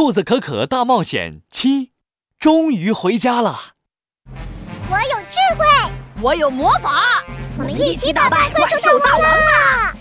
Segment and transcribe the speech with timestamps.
[0.00, 1.92] 兔子可可大冒险七，
[2.38, 3.74] 终于回家了。
[4.88, 5.92] 我有智慧，
[6.22, 7.22] 我有魔法，
[7.58, 9.94] 我们一起打败怪兽大王了。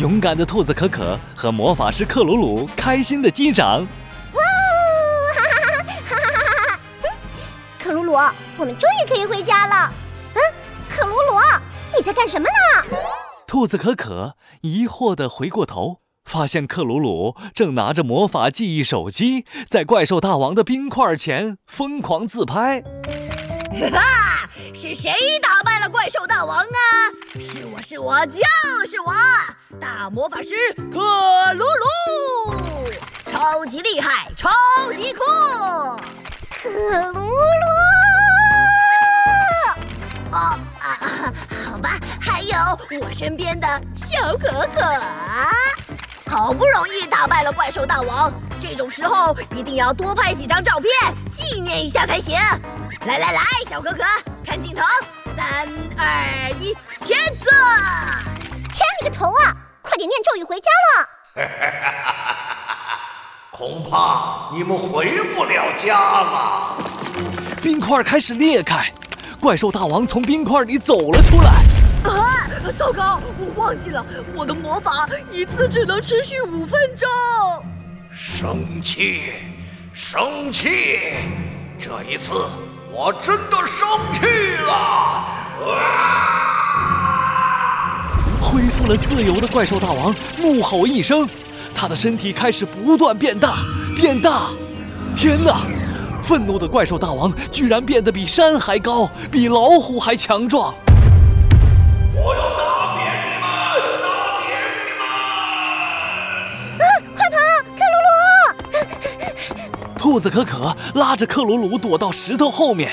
[0.00, 3.86] 勇敢的兔子可可和魔法师克鲁鲁开心的击掌。
[4.32, 4.42] 哇
[5.36, 6.78] 哈哈哈哈哈哈！
[7.78, 8.14] 克鲁鲁，
[8.56, 9.92] 我们终于可以回家了。
[10.34, 10.40] 嗯，
[10.90, 11.38] 克鲁鲁，
[11.96, 12.98] 你在干什么呢？
[13.46, 16.00] 兔子可可疑惑的回过头。
[16.26, 22.82] 发现克鲁鲁正拿着魔法记忆手机，在怪兽大王的冰块前疯狂自拍。
[23.92, 24.50] 哈！
[24.74, 26.68] 是谁打败了怪兽大王啊？
[27.40, 28.42] 是我是我就
[28.86, 29.12] 是我，
[29.80, 30.54] 大魔法师
[30.92, 32.90] 克鲁鲁，
[33.26, 34.48] 超级厉害，超
[34.94, 35.24] 级酷！
[36.62, 37.28] 克鲁鲁！
[40.32, 41.32] 哦啊，
[41.70, 42.56] 好吧，还有
[43.00, 44.80] 我身边的小可可，
[46.36, 50.90] 好不容易打败了怪兽大王，这种时候一定要多拍几张照片
[51.32, 52.38] 纪念一下才行。
[53.06, 54.02] 来来来，小可可，
[54.44, 54.82] 看镜头，
[55.34, 57.48] 三二一，签字！
[58.70, 59.56] 签你个头啊！
[59.80, 61.08] 快点念咒语回家了。
[63.50, 66.76] 恐怕你们回不了家了。
[67.62, 68.92] 冰块开始裂开，
[69.40, 71.64] 怪兽大王从冰块里走了出来。
[72.66, 72.72] 啊！
[72.76, 77.08] 糟糕，我忘记了，我的魔法一次只能持续五分钟。
[78.10, 79.32] 生气，
[79.92, 80.68] 生气！
[81.78, 82.32] 这一次。
[82.90, 84.22] 我真的生气
[84.66, 84.72] 了！
[85.62, 86.32] 啊
[88.40, 91.28] 恢复了自由的怪兽大王怒吼一声，
[91.74, 93.58] 他的身体开始不断变大，
[93.94, 94.48] 变大！
[95.14, 95.60] 天哪！
[96.22, 100.74] 愤怒的怪兽大王居然变得比山还高，比老虎还强壮！
[110.06, 112.92] 兔子可可拉着克鲁鲁躲到石头后面，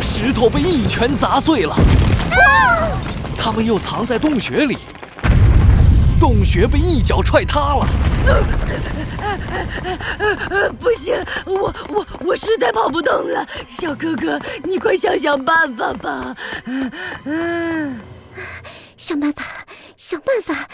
[0.00, 1.76] 石头被一拳砸碎了。
[3.38, 4.76] 他们又藏在洞穴里，
[6.18, 7.86] 洞穴被一脚踹塌了。
[10.80, 11.14] 不行，
[11.46, 16.36] 我我我实在跑不动了，小哥哥，你快想想办法吧。
[17.26, 17.96] 嗯，
[18.96, 19.44] 想办法，
[19.96, 20.66] 想办法。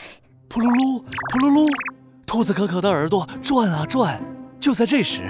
[0.49, 1.03] 噗噜噜，
[1.35, 1.71] 噗噜噜，
[2.25, 4.19] 兔子可可的耳朵转啊转。
[4.69, 5.23] 就在这时，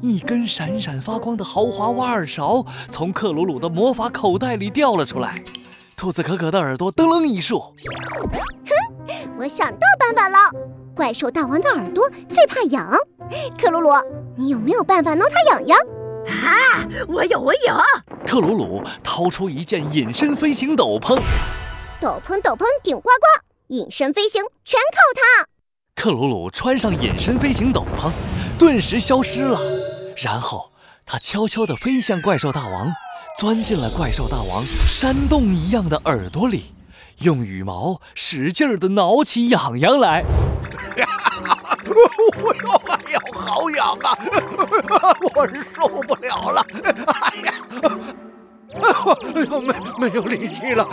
[0.00, 5.42] 一根闪闪发光的豪华挖耳勺从克鲁鲁的魔法口袋里掉了出来。
[5.96, 7.58] 兔子可可的耳朵噔楞一竖。
[7.58, 7.74] 哼，
[9.36, 10.38] 我想到办法了！
[10.94, 12.88] 怪兽大王的耳朵最怕痒，
[13.58, 13.90] 克鲁鲁，
[14.36, 15.78] 你有没有办法挠它痒痒？
[16.28, 17.74] 啊，我有，我有！
[18.24, 21.20] 克鲁鲁掏出一件隐身飞行斗篷，
[22.00, 25.48] 斗篷斗篷顶呱呱，隐身飞行全靠它。
[26.00, 28.08] 克鲁鲁穿上隐身飞行斗篷。
[28.58, 29.60] 顿时消失了，
[30.16, 30.70] 然后
[31.06, 32.92] 他悄悄地飞向怪兽大王，
[33.38, 36.72] 钻进了怪兽大王山洞一样的耳朵里，
[37.20, 40.24] 用羽毛使劲地挠起痒痒来。
[40.96, 41.08] 哎呀，
[43.32, 44.18] 好痒啊！
[45.34, 46.66] 我受不了了！
[47.06, 47.54] 哎呀，
[48.74, 48.86] 哎呀，
[49.60, 49.74] 没
[50.08, 50.84] 没有力气了！
[50.84, 50.90] 好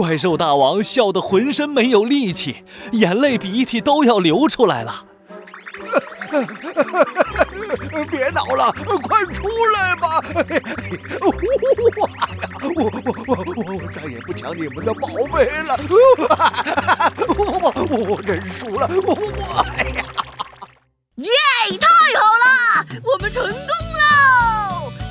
[0.00, 5.04] 怪兽大王笑得浑身没有力气，眼泪鼻涕都要流出来了。
[8.10, 9.46] 别挠了，快出
[9.76, 10.24] 来吧！
[11.20, 11.30] 我
[13.04, 13.34] 我我
[13.74, 15.78] 我再也不抢你们的宝贝了！
[17.36, 17.70] 我我
[18.08, 18.88] 我认输了！
[19.04, 19.20] 我我
[19.76, 20.02] 哎呀！
[21.16, 21.28] 耶！
[21.78, 21.86] 太
[22.18, 23.60] 好了，我们成功了！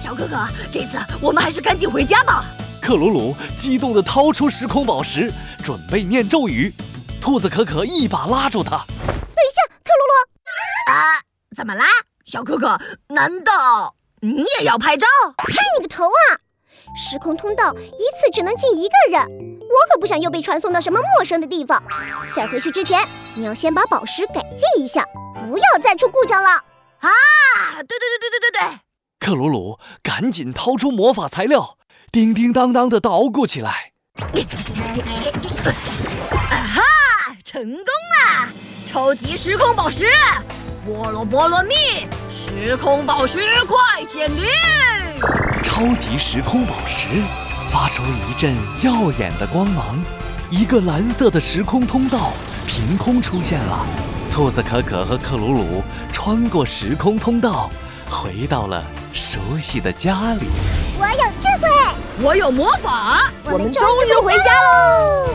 [0.03, 2.43] 小哥哥，这次我们还是赶紧回家吧。
[2.89, 5.31] 克鲁鲁激动地掏出时空宝石，
[5.63, 6.73] 准备念咒语。
[7.21, 10.91] 兔子可可一把拉住他：“等一下，克鲁鲁！
[10.91, 11.21] 啊，
[11.55, 11.85] 怎么啦，
[12.25, 12.81] 小可可？
[13.09, 15.05] 难道你也要拍照？
[15.37, 16.41] 拍你个头啊！
[16.97, 17.77] 时空通道一
[18.17, 21.79] 次只能进一个人，我可不想又被传送到什么陌生的地方。
[22.35, 25.05] 在回去之前，你要先把宝石改进一下，
[25.35, 26.49] 不要再出故障了。
[26.49, 27.11] 啊，
[27.87, 28.79] 对对对对对对对！
[29.19, 31.75] 克鲁鲁赶紧掏出魔法材料。
[32.11, 33.91] 叮叮当当的捣鼓起来，
[36.49, 36.81] 啊哈！
[37.45, 38.49] 成功了！
[38.87, 40.05] 超级时空宝石，
[40.87, 41.75] 菠萝菠萝蜜，
[42.27, 44.43] 时空宝石快显灵！
[45.61, 47.07] 超级时空宝石
[47.71, 50.03] 发出一阵耀眼的光芒，
[50.49, 52.31] 一个蓝色的时空通道
[52.65, 53.85] 凭空出现了。
[54.31, 57.69] 兔子可可和克鲁鲁穿过时空通道，
[58.09, 58.83] 回到了。
[59.11, 60.47] 熟悉的家里，
[60.99, 61.67] 我有智慧，
[62.21, 65.33] 我有魔法，我们终于回家喽！